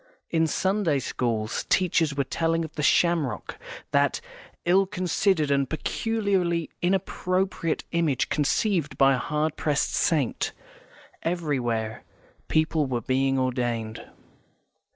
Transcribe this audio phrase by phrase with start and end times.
[0.31, 3.59] In Sunday schools, teachers were telling of the shamrock,
[3.91, 4.19] that
[4.65, 10.53] ill considered and peculiarly inappropriate image conceived by a hard pressed saint.
[11.21, 12.03] Everywhere
[12.47, 14.03] people were being ordained.